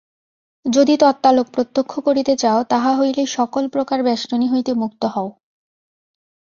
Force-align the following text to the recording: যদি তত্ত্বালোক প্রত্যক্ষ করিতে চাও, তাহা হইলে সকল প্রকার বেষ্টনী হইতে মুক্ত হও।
যদি 0.65 0.93
তত্ত্বালোক 0.97 1.47
প্রত্যক্ষ 1.49 1.93
করিতে 1.99 2.33
চাও, 2.35 2.59
তাহা 2.63 2.91
হইলে 2.95 3.23
সকল 3.27 3.63
প্রকার 3.67 3.99
বেষ্টনী 4.03 4.47
হইতে 4.49 4.71
মুক্ত 4.73 5.01
হও। 5.05 5.29